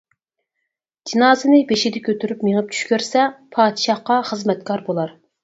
[1.11, 3.27] جىنازىنى بېشىدا كۆتۈرۈپ مېڭىپ چۈش كۆرسە،
[3.59, 5.17] پادىشاھقا خىزمەتكار بولار.